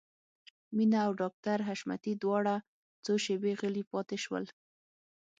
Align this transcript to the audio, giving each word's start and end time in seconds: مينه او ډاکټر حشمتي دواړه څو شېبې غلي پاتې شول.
مينه 0.75 0.99
او 1.05 1.11
ډاکټر 1.21 1.57
حشمتي 1.67 2.13
دواړه 2.23 2.55
څو 3.05 3.13
شېبې 3.23 3.53
غلي 3.59 3.83
پاتې 3.91 4.17
شول. 4.23 4.45